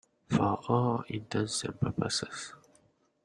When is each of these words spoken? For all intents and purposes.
For 0.29 0.57
all 0.67 1.03
intents 1.09 1.63
and 1.63 1.79
purposes. 1.79 2.55